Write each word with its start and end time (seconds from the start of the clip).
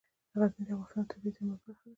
غزني 0.39 0.63
د 0.67 0.69
افغانستان 0.73 1.03
د 1.03 1.09
طبیعي 1.11 1.31
زیرمو 1.35 1.55
برخه 1.61 1.81
ده. 1.85 1.89